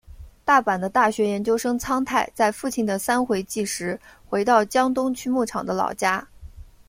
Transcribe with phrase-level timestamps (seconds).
[0.43, 6.27] 大阪的大学研究生苍太在父亲的三回忌时回到江东区木场的老家。